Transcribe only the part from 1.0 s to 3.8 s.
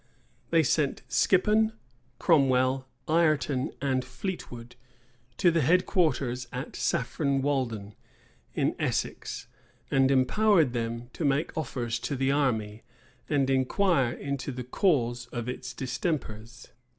Skippon, Cromwell, Ireton,